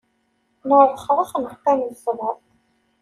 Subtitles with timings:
[0.67, 2.35] Nerrexrex neqqim nesber.